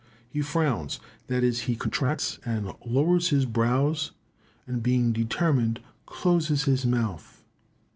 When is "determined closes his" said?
5.11-6.87